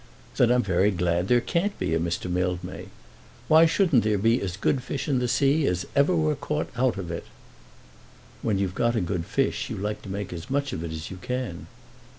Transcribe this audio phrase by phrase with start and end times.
[0.35, 2.27] "Then I'm very glad that there can't be a Mr.
[2.27, 2.87] Mildmay.
[3.47, 6.97] Why shouldn't there be as good fish in the sea as ever were caught out
[6.97, 7.27] of it?"
[8.41, 11.11] "When you've got a good fish you like to make as much of it as
[11.11, 11.67] you can."